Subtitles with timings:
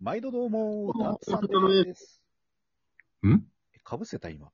[0.00, 1.40] 毎度どうも、ダーツさん
[1.84, 2.22] です。
[3.26, 3.46] ん？
[3.74, 4.50] えかぶせた今。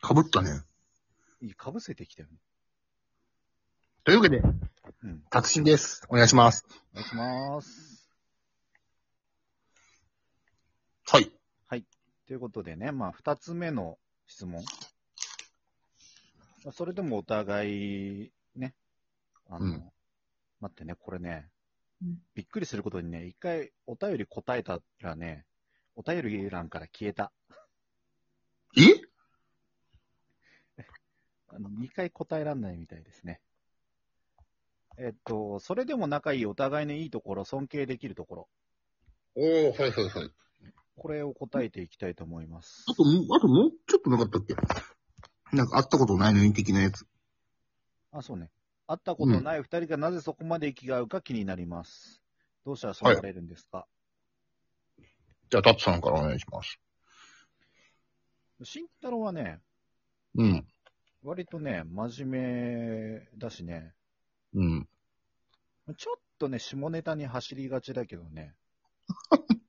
[0.00, 0.62] かぶったね。
[1.40, 2.36] いいかぶせてきたよね。
[4.04, 4.42] というわけで、
[5.02, 5.22] うん。
[5.30, 6.06] 達人です。
[6.08, 6.64] お願いします。
[6.92, 8.02] お願いします。
[11.04, 11.32] はい。
[12.26, 14.64] ということでね、まあ、二つ目の質問。
[16.64, 18.74] まあそれでもお互い、ね、
[19.50, 19.92] あの、うん
[20.60, 21.61] 待ってね、これねうん、
[22.34, 25.46] びっくりすることにね、一回お便り答えたらね、
[25.94, 27.32] お便り欄から消えた。
[28.76, 28.82] え？
[31.48, 33.40] あの二回答えらんないみたいですね。
[34.98, 38.48] えっと、それでも仲いいお互いのいいところ、尊敬できるところ。
[39.34, 40.30] おー、はいはいはい。
[40.96, 42.94] これを答えていきたいと思いますあ。
[42.94, 44.54] と、もあともうちょっとなかったっけ？
[45.56, 46.42] なんか会ったことないの？
[46.42, 47.06] に的なやつ。
[48.10, 48.50] あ、そうね。
[48.92, 52.22] 会ったことない二人がなぜそこまで息が合うか気になります。
[52.66, 53.86] どうしたらそうなれるんですか、
[55.50, 56.78] じゃあ、タッツさんからお願いします。
[58.62, 59.60] 慎太郎はね、
[60.34, 60.66] うん。
[61.22, 63.94] 割とね、真面目だしね、
[64.54, 64.88] うん。
[65.96, 68.54] ちょっとね、下ネタに走りがちだけどね。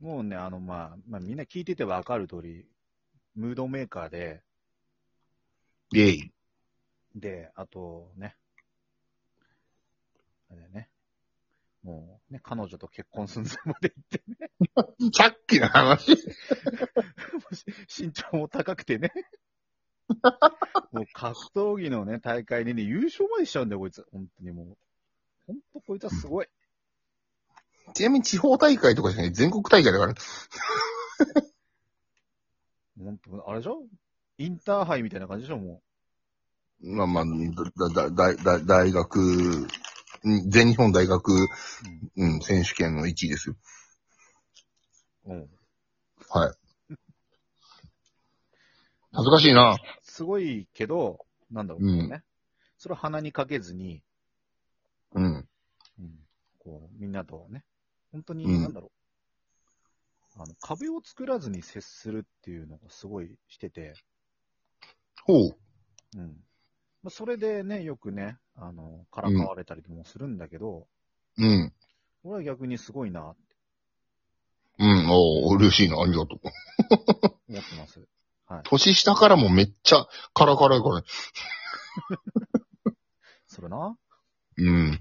[0.00, 2.66] もうね、あの、まあ、まあ、みんな聞いててわかる通り、
[3.34, 4.42] ムードメーカーで、
[5.92, 6.32] イェイ。
[7.14, 8.36] で、あとね、
[10.50, 10.90] あれね、
[11.82, 14.50] もうね、彼女と結婚寸前まで行ってね、
[15.12, 16.16] さっきの話。
[17.96, 19.12] 身長も高くてね、
[20.92, 24.04] もう格闘技のね、大会でね、優勝までしちゃうんだよ、こいつ。
[24.12, 24.76] 本当にもう。
[25.46, 26.46] 本当こいつはすごい。
[27.94, 30.14] ちなみに地方大会とかじゃない、全国大会だから。
[32.98, 33.84] 本当あれでしょ？
[34.38, 35.82] インターハイみたいな感じでしょ、も
[36.80, 39.68] まあまあ、だ、だ、だ、だ、大学、
[40.24, 41.48] うん全日本大学、う。
[42.16, 43.56] うん、選手権の1位ですよ。
[45.26, 45.36] うん。
[45.36, 45.48] うん。
[46.30, 46.54] はい。
[49.12, 49.76] 恥ずかしいな。
[50.02, 52.24] すごいけど、なんだろううんね。
[52.78, 54.02] それを鼻にかけずに、
[55.14, 55.48] うん。
[55.98, 56.18] うん、
[56.58, 57.64] こう、みんなとね、
[58.10, 58.90] 本当に、うんなんだろ
[60.36, 63.94] う、あの、壁を作らずに接するっていうのがすごいしてて、
[65.24, 65.56] ほう。
[66.16, 66.36] うん。
[67.04, 70.86] まあ、それでね、よくね、あの、からかわれたりもするんだけど、
[71.36, 71.72] うん。
[72.22, 73.42] 俺は逆にすごいなって
[74.78, 76.40] うん、おー嬉しいな、ありがとう。
[77.50, 78.00] 思ってます。
[78.46, 78.62] はい。
[78.64, 81.06] 年下からもめっちゃカラカラやからね。
[83.46, 83.98] それな。
[84.56, 84.66] うん。
[84.66, 85.00] うん。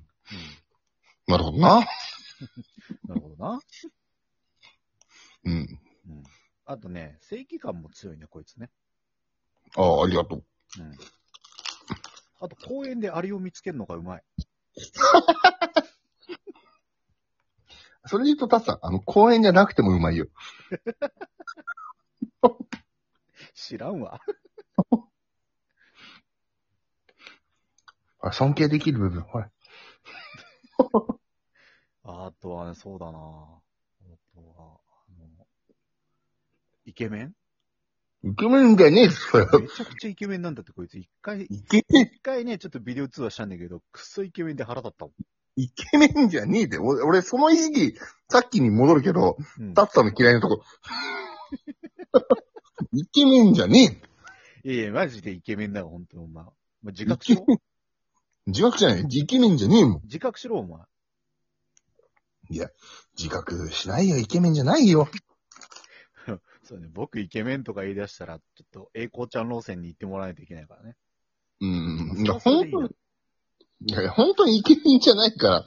[1.28, 1.80] なるほどな。
[3.08, 3.62] なるほどな。
[5.46, 5.54] うん。
[5.54, 6.24] うん。
[6.66, 8.70] あとね、正義感も強いね、こいつね。
[9.78, 10.44] ああ、ありがとう。
[10.80, 10.98] うん。
[12.40, 14.24] あと、公園でアリを見つけるのがうまい。
[18.06, 20.28] それで言うと、タツさん、あの、公園じゃなくてもうまいよ。
[23.54, 24.20] 知らんわ。
[28.20, 29.24] あ尊敬できる部分。
[29.24, 29.52] はい。
[32.04, 35.48] あとはね、そうだなあとは、あの、
[36.86, 37.36] イケメン？
[38.26, 39.50] イケメンじゃねえっすよ。
[39.60, 40.98] めちゃくちゃイケメンなんだって、こいつ。
[40.98, 45.14] 一回、イケメン、一回ね、ちょっとビデオ通話したんだけど、くっそイケメンで腹立ったもん。
[45.56, 46.78] イケメンじゃねえで。
[46.78, 47.96] 俺、俺その意識、
[48.30, 49.74] さっきに戻るけど、うん。
[49.74, 50.64] タツさんの嫌いなとこ。
[52.94, 54.02] イケメンじゃね
[54.64, 54.70] え。
[54.70, 56.46] いやいや、マジでイケメンだよ、ほんとに、お前。
[56.46, 56.54] まあ、
[56.92, 57.46] 自覚しろ？
[58.48, 59.06] 自覚じゃない。
[59.08, 60.02] イケメンじゃねえもん。
[60.04, 60.80] 自覚しろ、お前。
[62.50, 64.18] 自覚しないよ。
[64.18, 65.08] イケメンじゃないよ。
[66.74, 70.96] そうね、僕イケメンとか言い出したら、ちょっと栄光ちゃん路線に行ってもらわないといけないからね。
[71.62, 72.26] うん。
[72.26, 72.96] いや、それはそれでいいよ本当に。
[73.86, 75.64] いや本当にイケメンじゃないから、い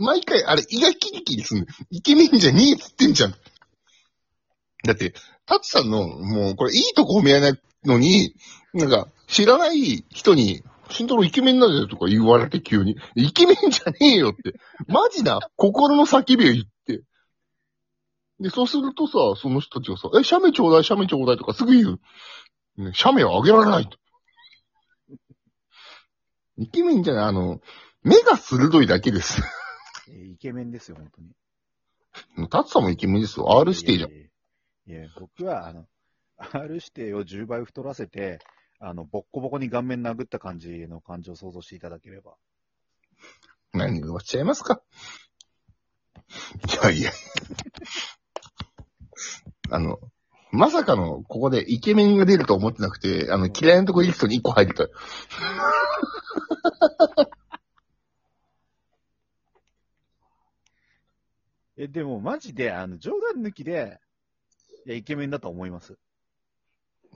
[0.00, 1.66] 毎回、あれ、胃がキリキリすんの。
[1.90, 3.34] イケメンじゃねえっつってんじゃん。
[4.82, 5.14] だって、
[5.46, 8.34] タツさんの、もう、これいいとこ褒められないのに、
[8.74, 16.70] なんか、知らない人に、慎太郎イケメンなんだよとか言われて急に、イケメンじゃねえよって、マジな心の叫びを言って。
[18.40, 22.00] で、そうするとさ、その人たちがさ、え、シャメちょうだい、シャメちょうだいとかすぐ言う。
[22.82, 23.98] ね、シャメはあげられないと。
[26.56, 27.60] イケメンじゃない、あの、
[28.02, 29.42] 目が鋭いだけです。
[30.08, 31.10] えーイケメンですよ、本
[32.36, 32.48] 当に。
[32.48, 33.60] タツさんもイケメンですよ。
[33.60, 34.10] R 指定じゃん。
[34.10, 34.30] い
[34.86, 35.86] や僕は、あの、
[36.36, 38.38] R 指定を10倍太らせて、
[38.78, 42.36] あの、ボッコボコに顔面殴った感じの感じを想像していただければ。
[43.72, 44.80] 何がおっしゃいますか
[46.82, 47.12] いやいや。
[49.70, 49.98] あの、
[50.52, 54.88] まさかの、ここでイケメンが出ると思ってなくて、あの、嫌いなとこリストに1個入ってた。
[61.76, 64.00] え、でもマジで、あの、冗談抜きで、
[64.86, 65.96] いや、イケメンだと思います。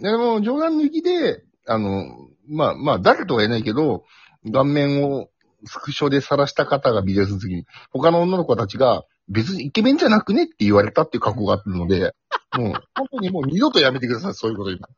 [0.01, 4.05] でも、冗談抜きで、あの、まあ、まあ、誰とは言えないけど、
[4.53, 5.31] 顔面を
[5.67, 12.15] スクショで晒した方がビデオするときに、他の女の子たちが、別にイケメンじゃなくねって言われたっていう過去があったので、
[12.57, 14.89] もう、本当にもう二度とやめてください、そういうこと言うの。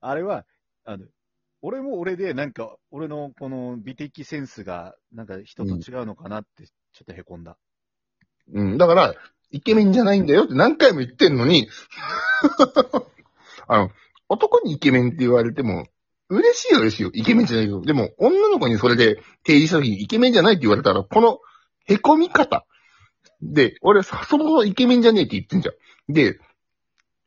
[0.00, 0.46] あれは、
[0.84, 1.04] あの、
[1.62, 7.56] 俺も俺で、なんか、俺のこの美的センスが、なんか人と違うのかなって、ちょっと凹んだ。
[8.52, 9.14] うん、だから、
[9.50, 11.68] イケメンじゃないんだよって何回も言ってんのに、
[13.68, 13.90] あの、
[14.28, 15.86] 男にイケメンって言われても、
[16.28, 17.10] 嬉しいよ嬉しいよ。
[17.12, 17.82] イケメンじゃないよ。
[17.82, 21.40] でも、女の子にそれで提示した時にイケメンじゃないって言われたら、この
[21.86, 22.64] 凹み方。
[23.42, 26.12] で、俺さ、そもそもイケメンじゃねえって言ってんじゃん。
[26.12, 26.38] で、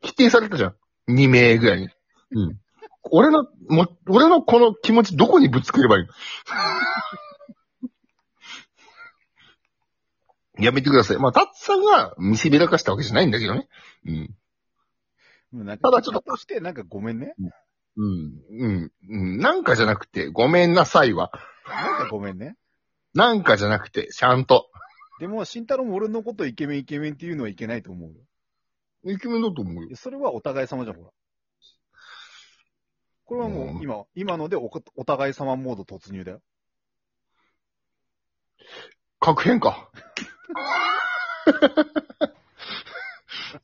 [0.01, 0.75] 否定されたじゃん。
[1.09, 1.89] 2名ぐらいに。
[2.31, 2.59] うん。
[3.11, 6.13] 俺の、も、俺のこの気持ちどこにぶつければいいの？
[10.63, 11.17] やめてください。
[11.17, 13.67] まあ、タッツさんが見せびらかしたわけじゃないんだけどね。
[14.05, 14.35] うん。
[15.53, 17.35] うんなんか、ただちょっととして、なんかごめんね。
[17.97, 18.33] うん。
[18.57, 18.91] うん。
[19.09, 19.37] うん。
[19.37, 21.31] なんかじゃなくて、ごめんなさいは。
[21.67, 22.55] なんかごめんね。
[23.13, 24.69] なんかじゃなくて、ちゃんと。
[25.19, 28.15] でも、慎太郎も俺のことイケメンイケメンっていうのはいけないと思うよ。
[29.05, 31.09] イケメンだと思うよそれはお互い様じゃん、ほら。
[33.25, 36.41] これはもうんう、今、今のでおお互い様モード突入だよ。
[39.19, 39.89] 確変か。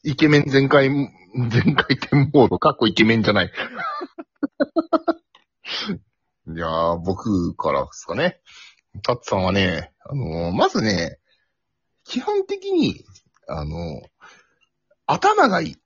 [0.04, 3.52] イケメン全開、全回転モード、かっこイケメンじゃない。
[6.48, 8.40] いやー、僕からですかね。
[9.04, 11.20] タッツさんはね、あのーまずね、
[12.10, 13.06] 基本的に、
[13.48, 14.10] あのー
[15.12, 15.78] 頭がいい。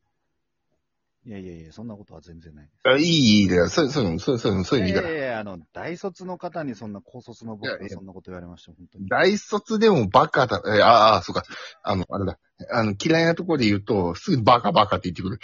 [1.26, 2.78] いやいやいや、そんなことは全然ないです。
[2.84, 3.70] あいい、いいだよ。
[3.70, 5.10] そう、そう、そう、そう、そういう意味だいや。
[5.10, 9.08] いやいや、あの、大卒の方にそんな高卒の僕いやいやがそんなこと言われました、本当に。
[9.08, 11.44] 大卒でもバカだ、えーああ、そうか。
[11.84, 12.38] あの、あれだ。
[12.70, 15.40] あの、嫌いなところで言うと、すぐバカバカって言ってくる。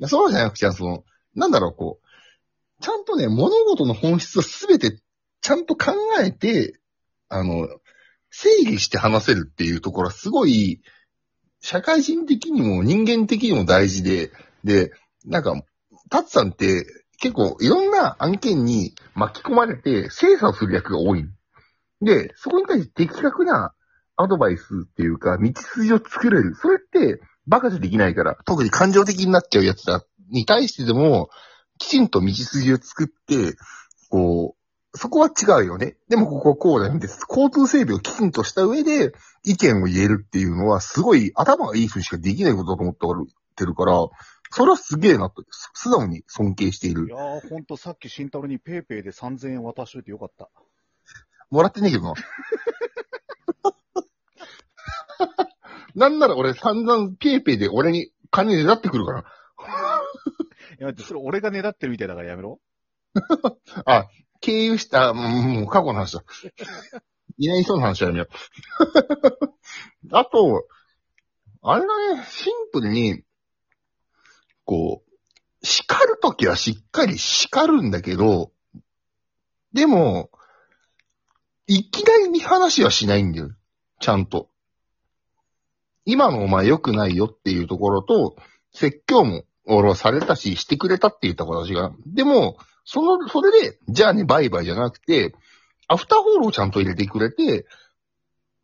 [0.08, 1.04] そうじゃなくて、その、
[1.34, 4.98] なんだろう、こう、ちゃんとね、物事の本質をすべて、
[5.42, 5.92] ちゃんと考
[6.22, 6.80] えて、
[7.28, 7.68] あの、
[8.36, 10.82] 整理して話せるっていうところはすごい、
[11.60, 14.32] 社会人的にも人間的にも大事で、
[14.64, 14.90] で、
[15.24, 15.54] なんか、
[16.10, 16.84] タツさんって
[17.20, 21.24] 結構いろんな案件に巻き込まれて精査をする役が多い。
[22.02, 23.72] で、そこに対して的確な
[24.16, 26.54] アドバイスっていうか、道筋を作れる。
[26.56, 31.30] それって、バカじゃできないから、特に感情的になっちゃうやつだ、に対してでも、
[31.78, 33.56] きちんと道筋を作って、
[34.10, 34.63] こう、
[34.96, 35.96] そこは違うよね。
[36.08, 37.00] でもここはこうだよね。
[37.28, 39.12] 交通整理をきちんとした上で、
[39.42, 43.26] 意見を言えるっていうのは、すごい頭がいい人にしかできないことだと思っ
[43.56, 43.94] てるから、
[44.50, 47.08] それはすげえなと、素直に尊敬しているい。
[47.10, 50.48] やー、ほんとさっき慎太郎に PayPay で3000円渡しといてよかった。
[51.50, 52.14] もらってねえけどな。
[55.96, 59.20] なんなら俺散々 PayPay で俺に金ねだってくるから。
[59.20, 59.24] い
[60.80, 62.60] や、待って、それ俺がねだってるみたいだからやめろ。
[63.86, 64.08] あ、
[64.40, 66.24] 経由した、もうもう過去の話だ。
[67.38, 69.48] いない人の話はやめよう。
[70.12, 70.66] あと、
[71.62, 73.22] あれだね、シンプルに、
[74.64, 78.52] こう、叱るときはしっかり叱るんだけど、
[79.72, 80.30] でも、
[81.66, 83.50] いきなり見放しはしないんだよ。
[84.00, 84.50] ちゃんと。
[86.04, 88.36] 今のお前良くないよっていうところと、
[88.72, 91.92] 説教も俺はされたし、してくれたって言った私が。
[92.06, 95.34] でも、その、それで、じゃあね、バイバイじゃなくて、
[95.88, 97.66] アフターフォローをちゃんと入れてくれて、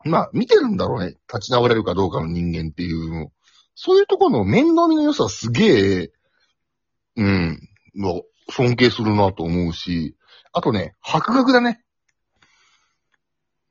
[0.05, 1.17] まあ、見てるんだろうね。
[1.33, 3.31] 立ち直れるかどうかの人間っていうの。
[3.75, 6.13] そういうところの面倒見の良さすげえ、
[7.17, 7.61] うん、
[8.51, 10.17] 尊敬するなと思うし、
[10.53, 11.83] あとね、博学だね。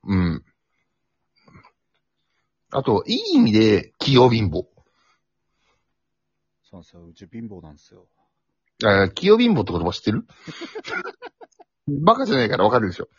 [0.03, 0.43] うん。
[2.71, 4.65] あと、いい意味で、器用貧乏。
[6.69, 7.05] そうなんですよ。
[7.05, 8.07] うち貧乏なんですよ。
[8.85, 10.25] あ器用貧乏って言葉知ってる？
[12.01, 13.09] バカじゃないからわかるでしょ。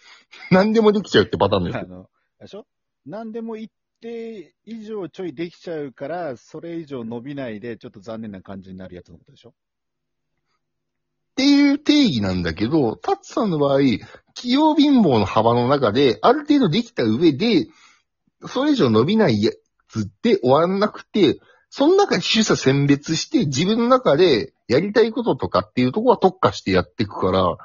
[0.50, 1.78] 何でもできちゃうってパターンです。
[1.78, 2.06] あの、あ
[2.40, 2.66] れでしょ？
[3.06, 9.50] 何でも一定以上ちょいできちゃうから、それ以上伸びないで、ちょっと残念な感じになるやつのことでしょ？
[9.50, 9.52] っ
[11.34, 13.80] ていう定義なんだけど、タッツさんの場合、
[14.34, 17.66] 器用貧乏の幅の中で、ある程度できた上で、
[18.46, 19.50] それ以上伸びないや
[19.88, 27.56] つって終わらなくて、その中で取捨選別して、自分の中でやりたいこととかっていうところは特化してやっていくから、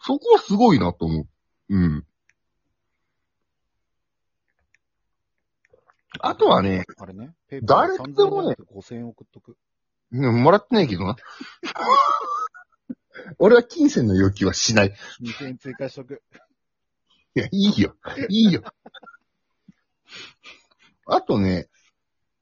[0.00, 1.26] そこはすごいなと思う。
[1.68, 2.04] うん。
[6.18, 7.34] あとはね、あれね。
[7.62, 9.56] 誰でもね3000円送っとく。
[10.10, 11.16] うんもらってないけどな。
[13.38, 14.94] 俺は金銭の要求はしない。
[15.22, 16.22] 2000円追加しとく。
[17.34, 17.96] いや、いいよ。
[18.28, 18.62] いいよ。
[21.06, 21.68] あとね、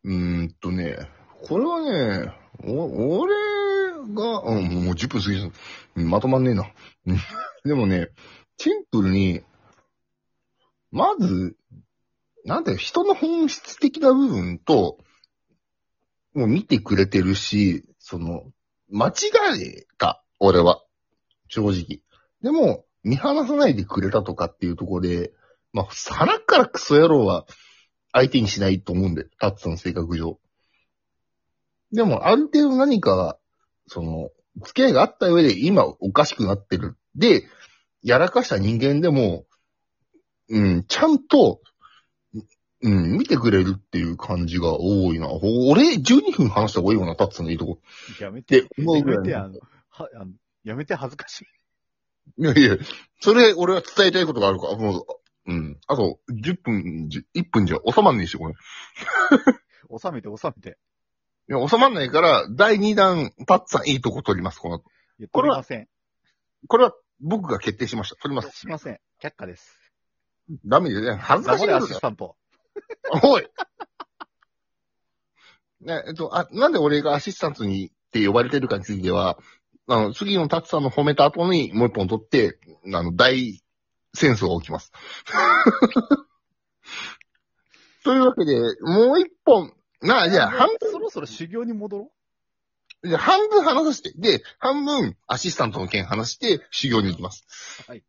[0.05, 0.97] うーんとね、
[1.47, 2.33] これはね、
[2.65, 3.35] お、俺
[4.15, 6.05] が、うん、もう10分過ぎ。
[6.05, 6.71] まとまんねえな。
[7.65, 8.11] でもね、
[8.59, 9.43] シンプルに、
[10.91, 11.57] まず、
[12.45, 14.99] なんだよ、人の本質的な部分と、
[16.35, 18.45] もう見てくれてるし、その、
[18.89, 19.13] 間違
[19.61, 20.83] えた、俺は。
[21.49, 22.01] 正直。
[22.43, 25.33] でも、見放さないでくれたとかっていうところで、
[25.73, 27.47] まあ、腹からクソ野郎は
[28.13, 29.29] 相手にしないと思うんだよ。
[29.39, 30.39] タッツの性格上。
[31.93, 33.39] でも、ある程度何か、
[33.87, 34.31] その、
[34.63, 36.97] 付き合いがあった上で今おかしくなってる。
[37.17, 37.45] で、
[38.03, 39.45] やらかした人間でも、
[40.49, 41.61] うん、ちゃんと、
[42.83, 45.29] うん、見てくれるっていう感じが多いな。
[45.29, 47.79] ほ俺、12分話した方がいいよな、タッツのいいとこ。
[48.21, 49.59] やめてで、、思うぐらいやめて、あの、
[49.91, 50.33] は、あの、
[50.65, 51.45] やめて恥ずかしい。
[52.39, 52.79] いやいや、
[53.21, 55.05] それ、俺は伝えたいことがあるから、もう、
[55.47, 55.81] うん。
[55.87, 58.53] あと、10分、じ1分じゃ収まんねえし、これ。
[58.53, 58.57] い
[59.99, 60.79] 収めて、収めて。
[61.51, 64.85] や、収まんないから、第2弾、タッツさんいいとこ取ります、この後。
[65.19, 65.89] いや、これは取りません。
[66.69, 68.17] これは、僕が決定しました。
[68.17, 68.57] 取ります。
[68.57, 69.01] しません。
[69.21, 69.93] 却下です。
[70.65, 71.15] ダメですね。
[71.17, 72.37] 恥ずかしい黙れアシスタント。
[73.23, 73.47] おい
[75.81, 79.39] ね、えっと、あ、なんで俺がアシスタントにって呼ばれてるかについては、
[79.87, 83.63] あの、次のタッツさんの褒めた後にもう一本取って、あの、大
[84.15, 84.93] 戦争が起きます。
[88.03, 92.05] というわけで、もう一本、なあ、じゃあ、半そろそろ修行に戻ろ
[93.03, 97.45] 分、じゃあ半分話させて、で、半分アシスタントの件話して修行に行きます。
[97.87, 98.03] はい。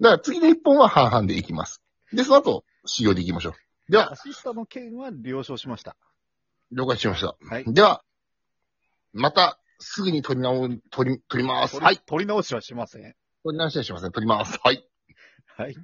[0.00, 1.82] だから次の一本は半々で行きます。
[2.12, 3.92] で、その後、修行で行きましょう。
[3.92, 4.00] でう。
[4.00, 5.96] はア、シスタの件は了承しました。
[6.72, 7.36] 了解しました。
[7.48, 7.64] はい。
[7.66, 8.02] では、
[9.12, 11.78] また、すぐに取り直、取り、取ります。
[11.80, 11.98] はい。
[11.98, 13.02] 取り直しはしません。
[13.42, 14.12] 取り直しはしません。
[14.12, 14.58] 取ります。
[14.62, 14.86] はい。
[15.60, 15.78] はい。